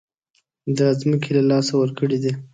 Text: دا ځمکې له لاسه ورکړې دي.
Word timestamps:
دا 0.77 0.87
ځمکې 1.01 1.29
له 1.37 1.43
لاسه 1.51 1.73
ورکړې 1.77 2.17
دي. 2.23 2.31